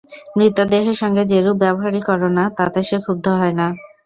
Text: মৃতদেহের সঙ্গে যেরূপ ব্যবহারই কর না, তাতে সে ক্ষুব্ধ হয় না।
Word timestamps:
মৃতদেহের 0.37 0.97
সঙ্গে 1.01 1.23
যেরূপ 1.25 1.55
ব্যবহারই 1.63 2.01
কর 2.01 2.21
না, 2.37 2.45
তাতে 2.57 2.79
সে 2.83 2.97
ক্ষুব্ধ 3.03 3.25
হয় 3.39 3.55
না। 3.59 3.67